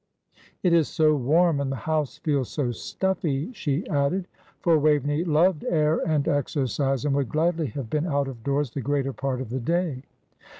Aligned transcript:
"It 0.63 0.73
is 0.73 0.87
so 0.87 1.13
warm, 1.13 1.59
and 1.59 1.71
the 1.71 1.75
house 1.85 2.17
feels 2.17 2.49
so 2.49 2.71
stuffy!" 2.71 3.53
she 3.53 3.87
added; 3.87 4.27
for 4.59 4.79
Waveney 4.79 5.23
loved 5.23 5.63
air 5.65 5.99
and 5.99 6.27
exercise, 6.27 7.05
and 7.05 7.13
would 7.15 7.29
gladly 7.29 7.67
have 7.67 7.87
been 7.87 8.07
out 8.07 8.27
of 8.27 8.43
doors 8.43 8.71
the 8.71 8.81
greater 8.81 9.13
part 9.13 9.41
of 9.41 9.51
the 9.51 9.59
day. 9.59 10.01